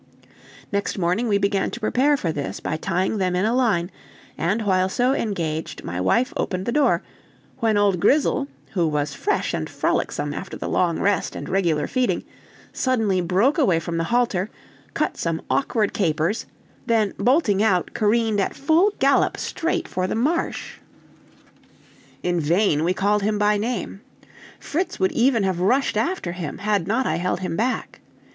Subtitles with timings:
[0.71, 3.91] Next morning we began to prepare for this by tying them in a line,
[4.35, 7.03] and while so engaged my wife opened the door,
[7.59, 12.23] when old Grizzle, who was fresh and frolicsome after the long rest and regular feeding,
[12.73, 14.49] suddenly broke away from the halter,
[14.95, 16.47] cut some awkward capers,
[16.87, 20.77] then bolting out, careened at full gallop straight for the marsh.
[22.23, 24.01] In vain we called him by name.
[24.59, 28.01] Fritz would even have rushed after him, had not I held him back.